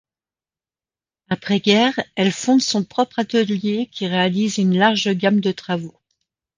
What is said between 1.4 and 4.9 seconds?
guerre, elle fonde son propre atelier qui réalise une